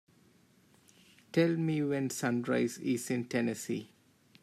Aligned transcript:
Tell 1.31 1.55
me 1.57 1.83
when 1.83 2.09
sunrise 2.09 2.79
is 2.79 3.11
in 3.11 3.25
Tennessee 3.25 3.91